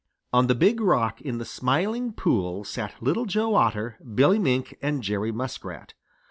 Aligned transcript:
On 0.33 0.47
the 0.47 0.55
Big 0.55 0.81
Rock 0.81 1.21
in 1.21 1.37
the 1.37 1.45
Smiling 1.45 2.11
Pool 2.11 2.63
sat 2.63 2.95
Little 3.03 3.25
Joe 3.27 3.53
Otter, 3.53 3.99
Billy 4.15 4.39
Mink, 4.39 4.75
and 4.81 5.03
Jerry 5.03 5.31
Muskrat. 5.31 5.93